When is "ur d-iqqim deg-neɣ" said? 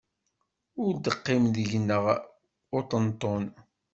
0.83-2.03